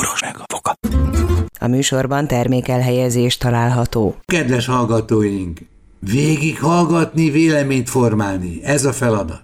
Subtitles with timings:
[0.00, 0.74] boros meg a foka.
[1.58, 4.16] A műsorban termékelhelyezés található.
[4.24, 5.58] Kedves hallgatóink,
[5.98, 8.60] végig hallgatni, véleményt formálni.
[8.64, 9.42] Ez a feladat.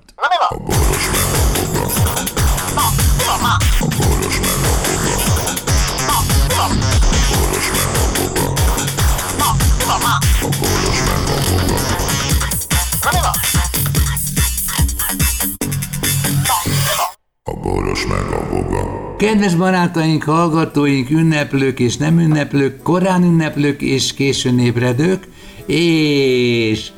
[19.17, 25.29] Kedves barátaink, hallgatóink, ünneplők és nem ünneplők, korán ünneplők és későn ébredők,
[25.66, 26.91] és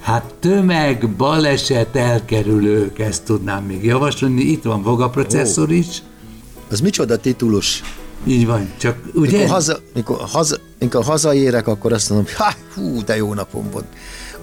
[0.00, 4.42] hát tömeg, baleset elkerülők, ezt tudnám még javasolni.
[4.42, 6.02] Itt van Voga processzor is.
[6.70, 7.82] Az micsoda titulus?
[8.26, 9.38] Így van, csak ugye?
[9.38, 13.86] Mikor, haza, mikor, haza, mikor hazaérek, akkor azt mondom, ha, hú, de jó napom volt.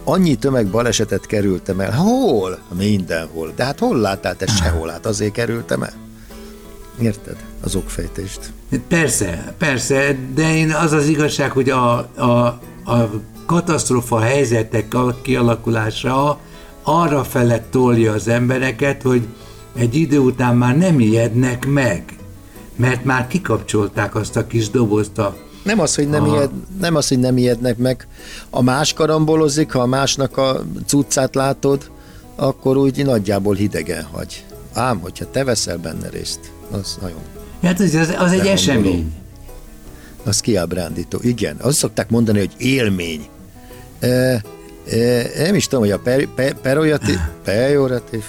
[0.04, 1.92] Annyi tömeg balesetet kerültem el.
[1.92, 2.60] Hol?
[2.78, 3.54] Mindenhol.
[3.56, 4.90] De hát hol láttál te sehol?
[4.90, 6.01] Hát azért kerültem el.
[7.00, 7.36] Érted?
[7.64, 8.52] Az okfejtést.
[8.88, 12.30] Persze, persze, de én az az igazság, hogy a, a,
[12.86, 13.10] a
[13.46, 16.40] katasztrofa helyzetek kialakulása
[16.84, 19.28] arra felett tolja az embereket, hogy
[19.76, 22.04] egy idő után már nem ijednek meg,
[22.76, 27.08] mert már kikapcsolták azt a kis dobozt a nem az, hogy nem, ijed, nem az,
[27.08, 28.08] hogy nem ijednek meg.
[28.50, 31.92] A más karambolozik, ha a másnak a cuccát látod,
[32.36, 34.46] akkor úgy nagyjából hidegen hagy.
[34.74, 37.20] Ám, hogyha te veszel benne részt, az nagyon...
[37.62, 39.14] Hát az, az, az egy esemény.
[40.24, 41.20] Az kiábrándító.
[41.22, 43.28] Igen, azt szokták mondani, hogy élmény.
[44.00, 44.42] E, e,
[45.38, 48.24] nem is tudom, hogy a per, per, pejoratív, pejoratív,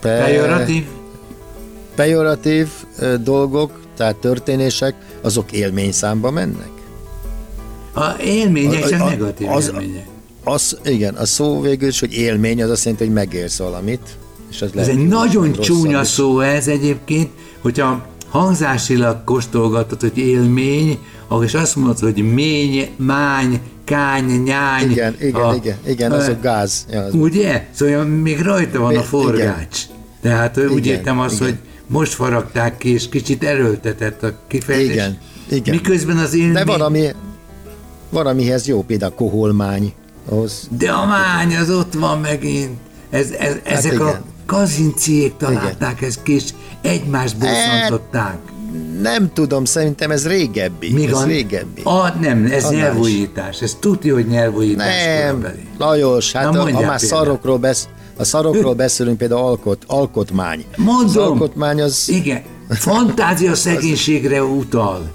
[0.00, 0.84] per, pejoratív,
[1.94, 2.68] pejoratív
[3.22, 6.70] dolgok, tehát történések, azok élményszámba mennek?
[7.94, 10.06] A élmények csak negatív az, élmények.
[10.44, 14.18] Az, igen, a szó végül is, hogy élmény, az azt jelenti, hogy megélsz valamit.
[14.50, 16.08] És az ez egy nagyon csúnya is.
[16.08, 17.28] szó ez egyébként,
[17.60, 20.98] hogyha hangzásilag kóstolgatod, hogy élmény,
[21.42, 24.90] és azt mondod, hogy mény, mány, kány, nyány.
[24.90, 26.86] Igen, igen, a, igen, igen, az a gáz.
[26.90, 27.66] Ja, az ugye?
[27.74, 29.84] Szóval még rajta van a forgács.
[29.84, 29.98] Igen.
[30.20, 31.46] Tehát igen, úgy értem azt, igen.
[31.46, 34.92] hogy most faragták ki, és kicsit erőltetett a kifejezés.
[34.92, 35.18] Igen,
[35.48, 35.74] igen.
[35.74, 36.52] Miközben az élmény...
[36.52, 37.06] De van, ami,
[38.10, 39.92] van, amihez jó, például koholmány.
[40.28, 40.68] Ahhoz...
[40.78, 42.70] De a mány az ott van megint.
[43.10, 44.06] Ez, ez, hát ezek igen.
[44.06, 46.08] a kazinciék találták igen.
[46.08, 46.44] ezt ki, és
[46.80, 48.38] egymást bosszantották.
[48.46, 50.92] E, nem tudom, szerintem ez régebbi.
[50.92, 51.24] Mi ez van?
[51.24, 51.82] régebbi.
[51.82, 53.62] A, nem, ez Annál nyelvújítás.
[53.62, 55.04] Ez tudja, hogy nyelvújítás.
[55.04, 55.46] Nem,
[55.78, 60.64] Lajos, hát Na, ha már szarokról besz, a szarokról beszélünk például alkot, alkotmány.
[60.76, 61.06] Mondom.
[61.06, 62.08] Az alkotmány az...
[62.08, 65.10] Igen, fantázia szegénységre utal.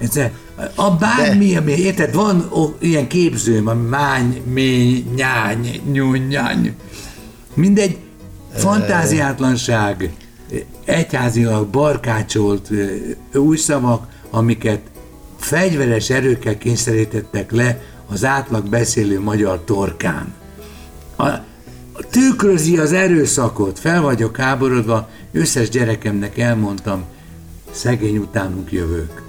[0.00, 0.20] Ez,
[0.74, 6.74] a bármi, ami, érted, van ó, ilyen képzőm, a mány, mény, nyány, nyúnyány.
[7.60, 7.98] Mindegy,
[8.54, 10.10] fantáziátlanság,
[10.84, 12.70] egyházilag barkácsolt
[13.34, 14.80] új szavak, amiket
[15.38, 20.32] fegyveres erőkkel kényszerítettek le az átlag beszélő magyar torkán.
[21.16, 21.28] A,
[22.10, 27.04] tükrözi az erőszakot, fel vagyok háborodva, összes gyerekemnek elmondtam,
[27.70, 29.22] szegény utánunk jövők.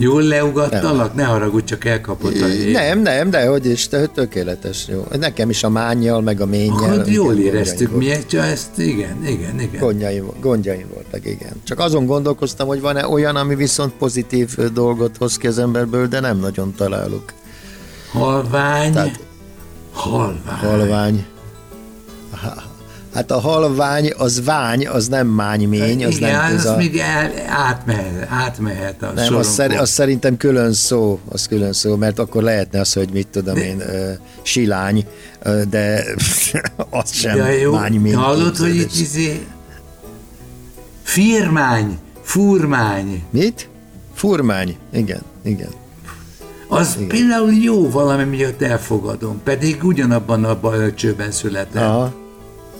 [0.00, 0.10] Jó.
[0.12, 1.14] Jól leugattalak?
[1.14, 2.72] Ne haragudj, csak elkapott a jég.
[2.72, 4.88] Nem, nem, de hogy is, te tökéletes.
[4.88, 5.06] Jó.
[5.18, 6.96] Nekem is a mánnyal, meg a ménnyel.
[6.96, 9.80] Hát jól éreztük mi, csak ezt, igen, igen, igen.
[9.80, 11.52] Gondjaim, gondjaim voltak, igen.
[11.64, 16.20] Csak azon gondolkoztam, hogy van-e olyan, ami viszont pozitív dolgot hoz ki az emberből, de
[16.20, 17.32] nem nagyon találok.
[18.12, 18.92] Halvány.
[18.92, 19.20] Tehát,
[19.92, 20.58] halvány.
[20.60, 21.26] Halvány.
[23.14, 26.76] Hát a halvány, az vány, az nem mánymény, az Igen, nem az a...
[26.76, 31.96] még el, átmehet, átmehet a Nem, az, szer, az szerintem külön szó, az külön szó,
[31.96, 33.64] mert akkor lehetne az, hogy mit tudom de...
[33.64, 34.10] én, uh,
[34.42, 35.06] silány,
[35.70, 36.04] de
[36.90, 38.14] az sem de jó, mánymény.
[38.14, 39.46] Hallod, hogy itt izé...
[41.02, 43.22] Firmány, furmány.
[43.30, 43.68] Mit?
[44.14, 45.70] Furmány, igen, igen.
[46.68, 47.08] Az igen.
[47.08, 51.82] például jó valami miatt elfogadom, pedig ugyanabban a bajcsőben született.
[51.82, 52.19] Aha.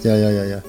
[0.03, 0.62] Ja, ja, ja, ja.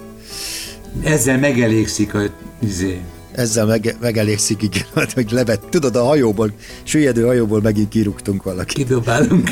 [1.03, 2.21] Ezzel megelégszik a
[2.59, 3.01] izé.
[3.31, 6.51] Ezzel mege, megelégszik, igen, hogy levet, tudod, a hajóból,
[6.83, 8.77] süllyedő hajóból megint kirúgtunk valakit.
[8.77, 9.49] Kidobálunk.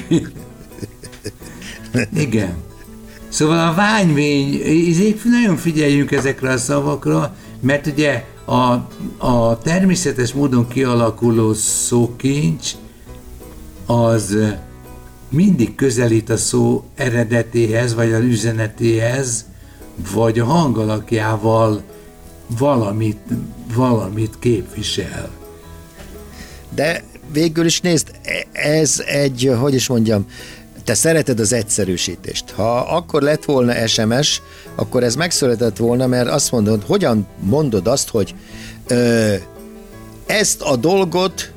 [2.15, 2.55] igen.
[3.29, 8.71] Szóval a ványvény, izé, nagyon figyeljünk ezekre a szavakra, mert ugye a,
[9.27, 12.71] a természetes módon kialakuló szókincs
[13.85, 14.37] az
[15.29, 19.45] mindig közelít a szó eredetéhez, vagy az üzenetéhez,
[20.13, 21.83] vagy a hangalakjával
[22.57, 23.19] valamit,
[23.75, 25.29] valamit képvisel.
[26.75, 28.11] De végül is nézd,
[28.51, 30.25] ez egy, hogy is mondjam,
[30.83, 32.49] te szereted az egyszerűsítést.
[32.49, 34.41] Ha akkor lett volna SMS,
[34.75, 38.35] akkor ez megszületett volna, mert azt mondod, hogyan mondod azt, hogy
[38.87, 39.33] ö,
[40.25, 41.51] ezt a dolgot,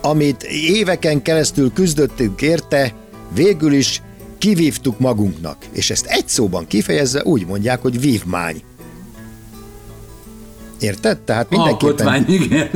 [0.00, 2.94] amit éveken keresztül küzdöttünk érte,
[3.34, 4.02] végül is
[4.44, 5.56] kivívtuk magunknak.
[5.72, 8.62] És ezt egy szóban kifejezve úgy mondják, hogy vívmány.
[10.80, 11.18] Érted?
[11.18, 12.68] Tehát mindenképpen, Alkotmány, igen.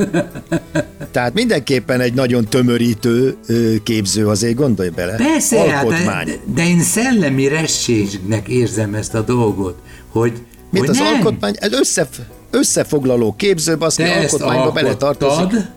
[1.12, 3.36] tehát mindenképpen egy nagyon tömörítő
[3.82, 5.16] képző, azért gondolj bele.
[5.16, 6.26] Persze, hát, Alkotmány.
[6.26, 9.78] de, de én szellemi rességnek érzem ezt a dolgot,
[10.08, 10.32] hogy,
[10.70, 12.08] Mint hogy az nem, alkotmány, ez összef,
[12.50, 15.38] összefoglaló képző, az te ezt alkotmányba beletartozik.
[15.38, 15.68] alkottad,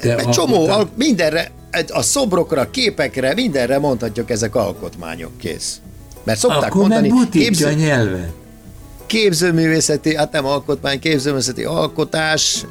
[0.00, 1.50] te Egy csomó, al- mindenre, egy-
[1.88, 5.80] a szobrokra, képekre, mindenre mondhatjuk, ezek alkotmányok, kész.
[6.24, 8.32] Mert szokták Akkor mondani, butítja a képző, nyelvet.
[9.06, 12.64] képzőművészeti, hát nem alkotmány, képzőművészeti alkotás,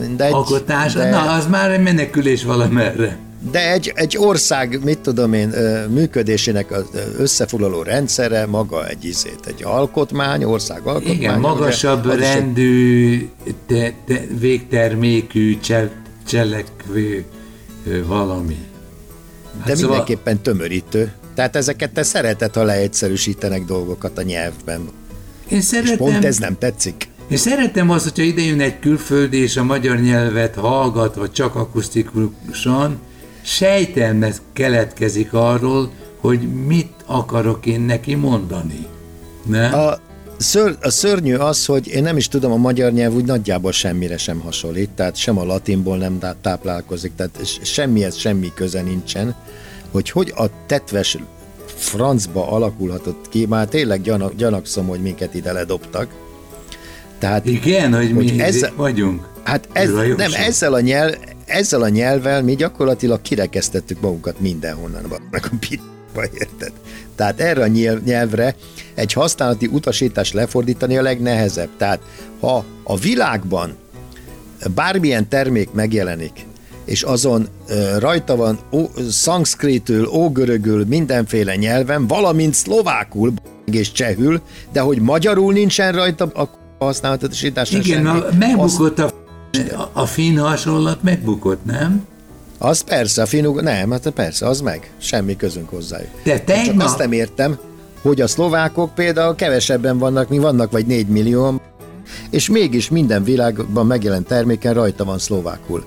[0.00, 0.32] mindegy.
[0.32, 3.18] Alkotás, de, na az már egy menekülés valamerre.
[3.52, 5.48] de egy, egy ország, mit tudom én,
[5.90, 6.84] működésének az
[7.18, 11.14] összefoglaló rendszere maga egy izét, egy alkotmány, ország alkotmány.
[11.14, 13.28] Igen, magasabb ugye, is egy- rendű,
[13.66, 15.90] te, te, végtermékű, csel,
[16.28, 17.24] cselekvő
[18.06, 18.54] valami.
[18.54, 21.12] De Hát szóval- mindenképpen tömörítő.
[21.34, 24.88] Tehát ezeket te szereted, ha leegyszerűsítenek dolgokat a nyelvben.
[25.48, 27.08] Én És szeretem, pont ez nem tetszik.
[27.28, 31.54] én szeretem azt, hogyha ide jön egy külföldi, és a magyar nyelvet hallgat, vagy csak
[31.54, 32.98] akusztikusan,
[33.42, 35.90] sejtelme keletkezik arról,
[36.20, 38.86] hogy mit akarok én neki mondani.
[39.46, 39.66] Ne?
[39.68, 39.98] A,
[40.38, 44.16] ször, a szörnyű az, hogy én nem is tudom, a magyar nyelv úgy nagyjából semmire
[44.16, 49.34] sem hasonlít, tehát sem a latinból nem tá- táplálkozik, tehát semmihez semmi köze nincsen,
[49.90, 51.18] hogy hogy a tetves
[51.76, 56.08] francba alakulhatott ki, már tényleg gyanak, gyanakszom, hogy minket ide ledobtak.
[57.18, 59.28] Tehát Igen, hogy, hogy mi ezzel- vagyunk.
[59.44, 60.16] Hát ez, Zajosok.
[60.18, 65.40] nem, ezzel a, nyelv, ezzel a nyelvvel mi gyakorlatilag kirekesztettük magunkat mindenhonnan, a
[66.20, 66.72] pitba, érted?
[67.14, 68.54] Tehát erre a nyelv, nyelvre
[68.94, 71.68] egy használati utasítást lefordítani a legnehezebb.
[71.76, 72.00] Tehát
[72.40, 73.74] ha a világban
[74.74, 76.46] bármilyen termék megjelenik,
[76.84, 77.48] és azon
[77.98, 83.32] rajta van ó, szanszkrétül, ógörögül, mindenféle nyelven, valamint szlovákul
[83.64, 84.40] és csehül,
[84.72, 86.48] de hogy magyarul nincsen rajta a
[86.78, 89.10] használatatosításra Igen, semmi, megbukott a,
[89.76, 92.06] a, a finn hasonlat, megbukott, nem?
[92.58, 94.90] Az persze, a finug, nem, hát persze, az meg.
[94.98, 96.10] Semmi közünk hozzájuk.
[96.22, 97.58] De Csak tegnap, azt nem értem,
[98.02, 101.60] hogy a szlovákok például kevesebben vannak, mi vannak, vagy 4 millió,
[102.30, 105.84] és mégis minden világban megjelent terméken rajta van szlovákul.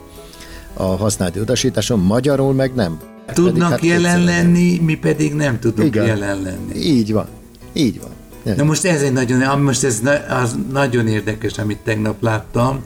[0.73, 2.99] A használati utasításon magyarul meg nem.
[3.33, 6.05] tudnak Pedig hát jelen lenni, mi pedig nem tudunk Igen.
[6.05, 6.75] jelen lenni.
[6.75, 7.27] Így van.
[7.73, 8.09] Így van.
[8.55, 10.01] Na most ez egy nagyon, most ez
[10.43, 12.83] az nagyon érdekes, amit tegnap láttam.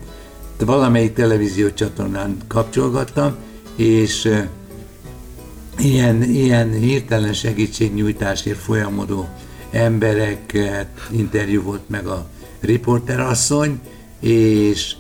[0.60, 3.36] Valamelyik televízió csatornán kapcsolgattam,
[3.75, 4.30] és
[5.78, 9.28] ilyen, ilyen hirtelen segítségnyújtásért folyamodó
[9.72, 12.28] embereket interjú volt meg a
[12.60, 13.80] riporterasszony,
[14.20, 14.96] és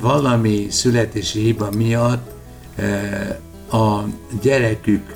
[0.00, 2.30] valami születési hiba miatt
[3.70, 4.04] a
[4.42, 5.14] gyerekük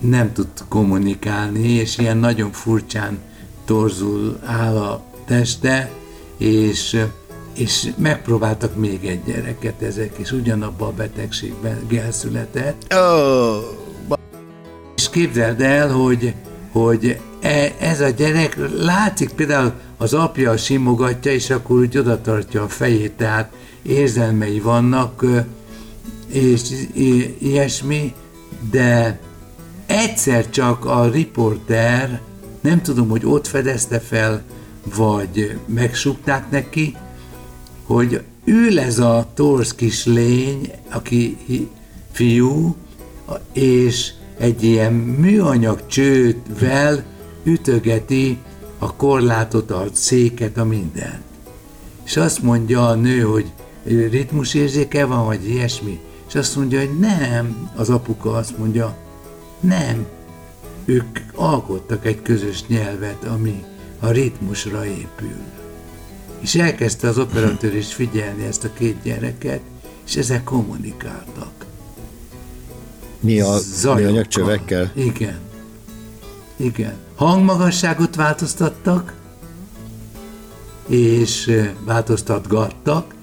[0.00, 3.18] nem tud kommunikálni, és ilyen nagyon furcsán
[3.64, 5.90] torzul áll a teste,
[6.36, 7.04] és,
[7.54, 12.94] és megpróbáltak még egy gyereket ezek, és ugyanabban a betegségben elszületett.
[12.94, 14.16] Ó,
[14.96, 16.34] És képzeld el, hogy,
[16.72, 22.62] hogy e, ez a gyerek látszik, például az apja simogatja, és akkor úgy oda tartja
[22.62, 25.24] a fejét, tehát érzelmei vannak,
[26.26, 26.60] és
[27.38, 28.14] ilyesmi,
[28.70, 29.20] de
[29.86, 32.20] egyszer csak a riporter,
[32.60, 34.42] nem tudom, hogy ott fedezte fel,
[34.96, 36.96] vagy megsukták neki,
[37.92, 41.38] hogy ő ez a torz kis lény, aki
[42.12, 42.76] fiú,
[43.52, 47.04] és egy ilyen műanyag csővel
[47.44, 48.38] ütögeti
[48.78, 51.22] a korlátot, a széket, a mindent.
[52.04, 53.52] És azt mondja a nő, hogy
[53.84, 56.00] ritmusérzéke van, vagy ilyesmi.
[56.28, 57.70] És azt mondja, hogy nem.
[57.76, 58.96] Az apuka azt mondja,
[59.60, 60.06] nem.
[60.84, 63.64] Ők alkottak egy közös nyelvet, ami
[64.00, 65.61] a ritmusra épül.
[66.42, 69.60] És elkezdte az operatőr is figyelni ezt a két gyereket,
[70.06, 71.64] és ezek kommunikáltak.
[73.20, 74.02] mi a Zajokkal.
[74.04, 74.92] műanyag csövekkel?
[74.94, 75.38] Igen.
[76.56, 76.94] Igen.
[77.14, 79.14] Hangmagasságot változtattak,
[80.86, 83.14] és változtatgattak,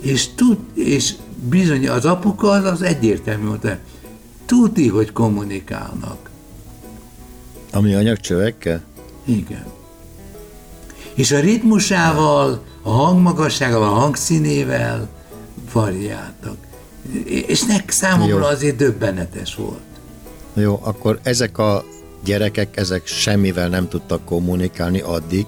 [0.00, 1.14] és, tud, és
[1.48, 3.76] bizony az apuka az, az egyértelmű volt,
[4.46, 6.30] tudni, hogy kommunikálnak.
[7.72, 8.82] A műanyag csövekkel?
[9.24, 9.64] Igen.
[11.16, 15.08] És a ritmusával, a hangmagasságával, a hangszínével
[15.72, 16.56] variáltak.
[17.24, 18.44] És nek számomra Jó.
[18.44, 19.80] azért döbbenetes volt.
[20.54, 21.84] Jó, akkor ezek a
[22.24, 25.46] gyerekek, ezek semmivel nem tudtak kommunikálni addig,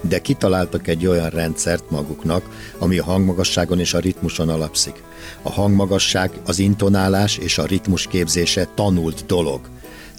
[0.00, 2.42] de kitaláltak egy olyan rendszert maguknak,
[2.78, 5.02] ami a hangmagasságon és a ritmuson alapszik.
[5.42, 9.60] A hangmagasság, az intonálás és a ritmus képzése tanult dolog.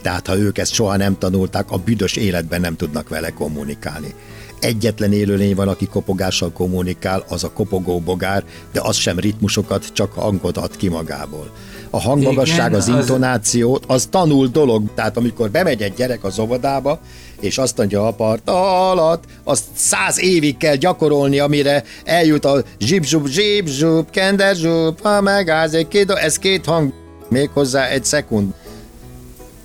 [0.01, 4.13] Tehát ha ők ezt soha nem tanulták, a büdös életben nem tudnak vele kommunikálni.
[4.59, 10.13] Egyetlen élőlény van, aki kopogással kommunikál, az a kopogó bogár, de az sem ritmusokat, csak
[10.13, 11.51] hangot ad ki magából.
[11.89, 14.93] A hangmagasság, Igen, az intonációt, az tanul dolog.
[14.95, 16.99] Tehát amikor bemegy egy gyerek az óvodába,
[17.39, 23.27] és azt mondja a part alatt, azt száz évig kell gyakorolni, amire eljut a zsib-zsub,
[23.27, 26.93] zsib-zsub, kender-zsub, ha megáz egy két, ez két hang,
[27.29, 28.53] még hozzá egy szekund.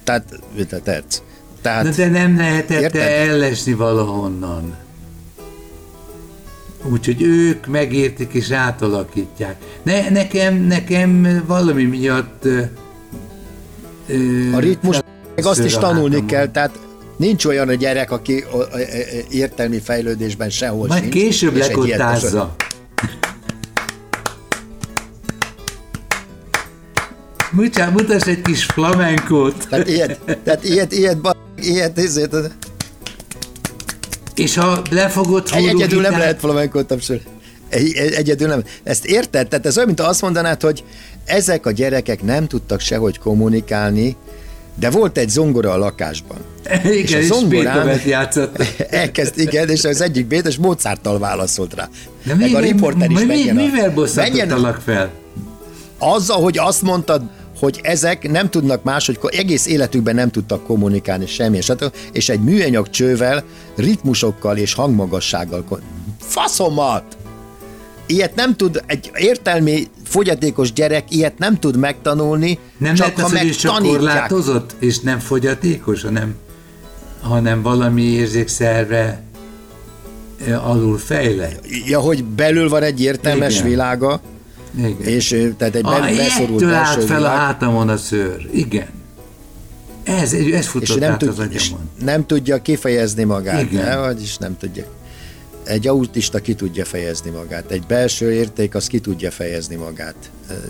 [0.05, 0.25] Tehát,
[0.83, 1.21] terc.
[1.63, 4.84] Tehát, de, de nem lehetett ellesni valahonnan.
[6.91, 9.57] Úgyhogy ők megértik és átalakítják.
[9.83, 12.45] Ne, nekem, nekem valami miatt...
[14.09, 14.99] Ö, a ritmus,
[15.35, 16.79] meg azt is tanulni kell, tehát
[17.17, 18.45] nincs olyan a gyerek, aki
[19.31, 21.15] értelmi fejlődésben sehol Majd sincs.
[21.15, 22.55] később lekottázza.
[27.51, 29.69] Mucsán, mutass egy kis flamenkót.
[29.69, 31.19] Tehát ilyet, tehát ilyet, ilyet,
[31.63, 32.64] ilyet, ilyet, ilyet
[34.35, 37.23] és ha lefogott Egy, Egyedül nem lehet flamenkót tapsolni.
[37.69, 38.63] Egy, egyedül nem.
[38.83, 39.49] Ezt érted?
[39.49, 40.85] Tehát ez olyan, mint azt mondanád, hogy
[41.25, 44.17] ezek a gyerekek nem tudtak sehogy kommunikálni,
[44.79, 46.39] de volt egy zongora a lakásban.
[46.85, 48.63] Igen, és a zongorán játszott.
[48.91, 51.89] Elkezd, igen, és az egyik Bétes Mozarttal válaszolt rá.
[52.25, 55.11] De mi, a riporter is mi, mi, Mivel bosszantottalak fel?
[55.99, 57.23] Azzal, hogy azt mondtad,
[57.65, 61.59] hogy ezek nem tudnak máshogy, egész életükben nem tudtak kommunikálni semmi,
[62.13, 63.45] és egy műanyag csővel,
[63.77, 65.65] ritmusokkal és hangmagassággal.
[66.21, 67.17] Faszomat!
[68.07, 73.83] Ilyet nem tud, egy értelmi fogyatékos gyerek ilyet nem tud megtanulni, nem csak ha megtanítják.
[73.83, 76.35] korlátozott, és nem fogyatékos, hanem,
[77.21, 79.23] hanem valami érzékszerve
[80.63, 81.67] alul fejlett.
[81.87, 83.69] Ja, hogy belül van egy értelmes Igen.
[83.69, 84.21] világa,
[84.77, 85.01] igen.
[85.01, 87.23] És tehát egy a, beszorult állt fel világ.
[87.23, 88.49] a hátamon a szőr.
[88.53, 88.89] Igen.
[90.05, 91.91] Ez, ez futott és nem át tud, az agyamon.
[92.05, 93.63] Nem tudja kifejezni magát.
[93.63, 93.85] Igen.
[93.85, 93.97] Ne?
[93.97, 94.85] Vagyis nem tudja.
[95.65, 97.71] Egy autista ki tudja fejezni magát.
[97.71, 100.15] Egy belső érték az ki tudja fejezni magát.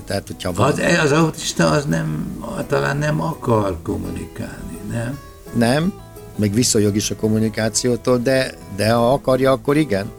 [0.07, 0.73] Tehát, hogyha van...
[0.73, 5.19] az, az autista az nem, talán nem akar kommunikálni, nem?
[5.55, 5.93] Nem,
[6.37, 10.11] még visszajog is a kommunikációtól, de, de ha akarja, akkor igen.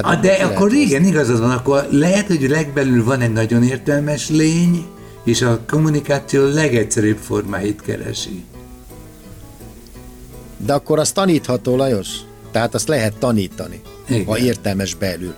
[0.00, 4.28] Tehát ah, de akkor igen, igazad van, akkor lehet, hogy legbelül van egy nagyon értelmes
[4.28, 4.86] lény,
[5.24, 8.44] és a kommunikáció legegyszerűbb formáit keresi.
[10.56, 12.08] De akkor az tanítható, Lajos?
[12.50, 14.24] Tehát azt lehet tanítani, igen.
[14.24, 15.34] ha értelmes belül.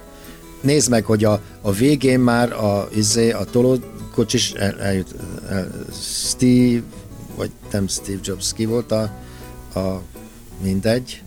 [0.60, 5.14] Nézd meg, hogy a, a végén már a, izé, a tolókocsis el, eljut,
[5.50, 5.70] el,
[6.28, 6.82] Steve,
[7.36, 9.02] vagy nem Steve Jobs, ki volt a,
[9.75, 10.02] a
[10.62, 11.22] mindegy,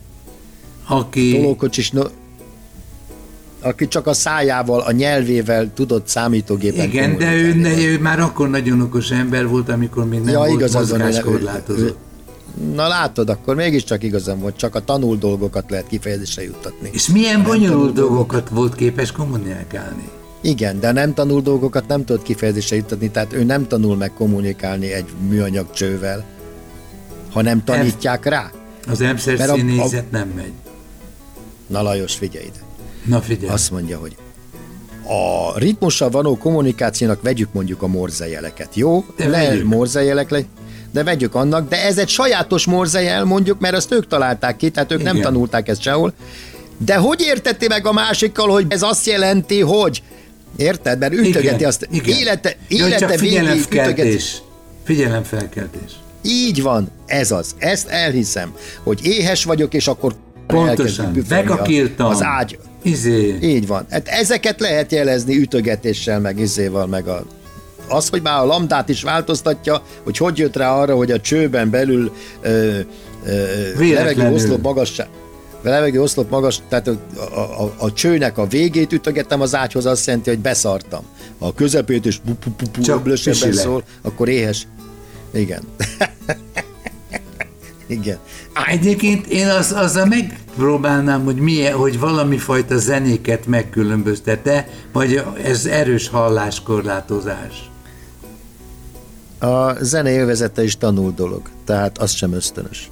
[0.88, 1.32] aki...
[1.32, 2.04] Tolókocsis, no,
[3.62, 8.50] aki csak a szájával, a nyelvével tudott számítógépen Igen, de ő, ne, ő már akkor
[8.50, 11.98] nagyon okos ember volt, amikor még nem ja, volt igaz, mozgáskorlátozott.
[12.74, 16.90] Na látod, akkor mégiscsak igazam volt, csak a tanul dolgokat lehet kifejezésre juttatni.
[16.92, 20.10] És milyen bonyolult dolgokat volt képes kommunikálni?
[20.42, 24.94] Igen, de nem tanul dolgokat nem tudott kifejezésre juttatni, tehát ő nem tanul meg kommunikálni
[24.94, 26.26] egy műanyag csővel,
[27.32, 28.52] ha nem tanítják rá.
[28.88, 30.18] Az emszer színészet a...
[30.18, 30.52] nem megy.
[31.68, 32.69] Na Lajos, figyelj ide.
[33.04, 33.52] Na figyelj.
[33.52, 34.16] Azt mondja, hogy
[35.04, 39.06] a ritmussal való kommunikációnak vegyük mondjuk a morzejeleket, jó?
[39.18, 40.42] De Le morzejelek le,
[40.92, 44.92] de vegyük annak, de ez egy sajátos morzejel mondjuk, mert azt ők találták ki, tehát
[44.92, 45.14] ők Igen.
[45.14, 46.14] nem tanulták ezt sehol.
[46.78, 50.04] De hogy értette meg a másikkal, hogy ez azt jelenti, hogy
[50.56, 51.00] Érted?
[51.00, 51.88] Mert ütögeti Igen, azt.
[51.92, 52.18] Igen.
[52.18, 54.42] Élete, élete csak figyelemfelkeltés.
[54.84, 55.92] Figyelemfelkeltés.
[56.22, 57.56] Így van, ez az.
[57.58, 58.54] Ezt elhiszem,
[58.84, 60.16] hogy éhes vagyok, és akkor
[60.48, 62.10] Pontosan, megakírtam.
[62.10, 62.60] Az ágy.
[62.82, 63.38] Izé.
[63.42, 63.86] Így van.
[63.90, 67.26] Hát ezeket lehet jelezni ütögetéssel, meg izéval, meg a
[67.90, 71.70] az, hogy már a lambdát is változtatja, hogy hogy jött rá arra, hogy a csőben
[71.70, 72.80] belül ö,
[73.26, 75.08] ö, levegő oszlop magasság,
[75.62, 76.98] levegő oszlop magas, tehát a,
[77.34, 81.04] a, a, a csőnek a végét ütögettem az ágyhoz, azt jelenti, hogy beszartam.
[81.40, 82.22] Ha a közepét is
[82.72, 82.82] pu,
[83.52, 84.68] szól, akkor éhes.
[85.34, 85.62] Igen.
[87.90, 88.18] Igen.
[88.68, 96.08] Egyébként én az, azzal megpróbálnám, hogy, milyen, hogy valami fajta zenéket megkülönböztete, vagy ez erős
[96.08, 97.70] halláskorlátozás.
[99.40, 102.90] A zene élvezete is tanul dolog, tehát az sem ösztönös.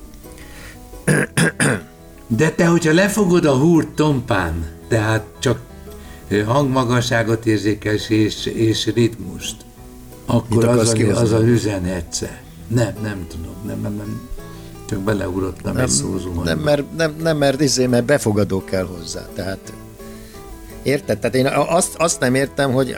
[2.28, 5.60] De te, hogyha lefogod a húrt tompán, tehát csak
[6.46, 9.56] hangmagasságot érzékelsz és, és ritmust,
[10.26, 12.42] akkor az, az, az, a üzenetsze.
[12.68, 14.30] Nem, nem tudom, nem, nem, nem.
[14.90, 16.44] Csak beleugrottam Nem, egy szózóban.
[16.44, 19.28] nem, mert, nem, nem, mert, izé, mert befogadó kell hozzá.
[19.36, 19.74] Tehát
[20.84, 21.20] érted?
[21.20, 22.98] Tehát én azt, azt nem értem, hogy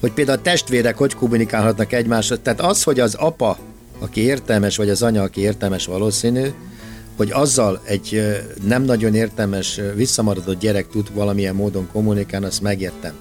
[0.00, 2.42] hogy például a testvérek hogy kommunikálhatnak egymással.
[2.42, 3.58] Tehát az, hogy az apa,
[3.98, 6.48] aki értelmes, vagy az anya, aki értelmes valószínű,
[7.16, 8.22] hogy azzal egy
[8.66, 13.12] nem nagyon értelmes, visszamaradott gyerek tud valamilyen módon kommunikálni, azt megértem.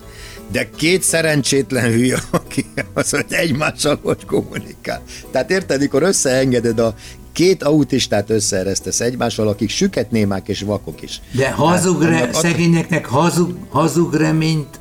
[0.51, 5.03] De két szerencsétlen hülye, aki az, hogy egymással hogy kommunikál.
[5.31, 6.95] Tehát érted, mikor összeengeded a
[7.35, 11.21] két autistát összeeresztesz egymással, akik süketnémák és vakok is.
[11.31, 14.79] De hazug, Hát, re, annak- szegényeknek hazug, hazug reményt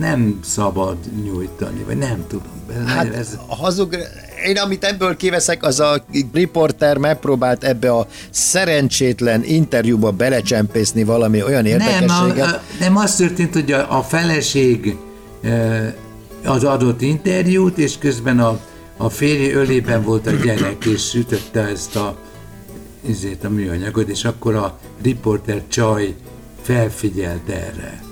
[0.00, 2.46] nem szabad nyújtani, vagy nem tudom.
[2.86, 3.96] Hát ez, a hazug,
[4.46, 11.62] én amit ebből kiveszek, az a riporter megpróbált ebbe a szerencsétlen interjúba belecsempészni valami olyan
[11.62, 12.46] nem, érdekességet.
[12.46, 14.96] a, a, nem az történt, hogy a, a feleség
[16.44, 18.58] az adott interjút, és közben a,
[18.96, 22.16] a férj ölében volt a gyerek, és ütötte ezt a,
[23.08, 26.14] izét, a műanyagot, és akkor a riporter csaj
[26.62, 28.04] felfigyelt erre.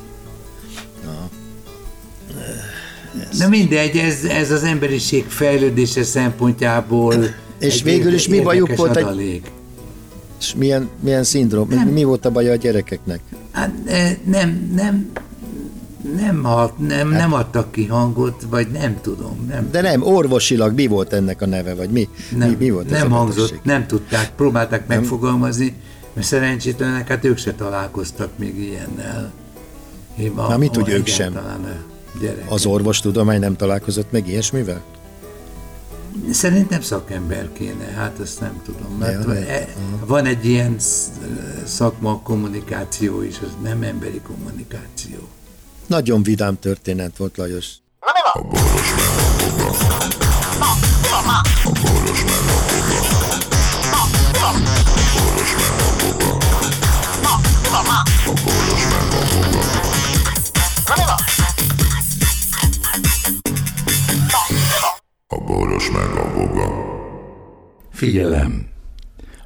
[3.38, 7.14] Na mindegy, ez, ez az emberiség fejlődése szempontjából
[7.58, 9.50] És végül is mi bajuk volt adalék.
[10.40, 13.20] És milyen, milyen szindróm, mi, mi volt a baja a gyerekeknek?
[13.50, 15.10] Hát eh, nem, nem,
[16.14, 19.46] nem, halt, nem, nem adtak ki hangot, vagy nem tudom.
[19.48, 22.08] Nem, De nem, orvosilag mi volt ennek a neve, vagy mi?
[22.36, 23.60] nem, mi, mi volt nem a hangzott, betegség?
[23.64, 25.74] nem tudták, próbálták megfogalmazni,
[26.12, 29.32] mert szerencsétlenek, hát ők se találkoztak még ilyennel.
[30.18, 31.36] Én ma, Na, mit, hogy ők sem?
[31.36, 31.40] a
[32.20, 32.44] Gyerek.
[32.50, 34.82] Az orvostudomány nem találkozott meg ilyesmivel?
[36.30, 38.96] Szerintem szakember kéne, hát azt nem tudom.
[38.98, 39.48] Mert Ja, lehet.
[39.48, 39.74] e-
[40.06, 41.10] van egy ilyen sz-
[41.64, 45.18] szakma kommunikáció is, az nem emberi kommunikáció.
[45.86, 47.72] Nagyon vidám történet volt, Lajos.
[65.26, 66.68] A boros meg a boga.
[67.90, 68.73] Figyelem!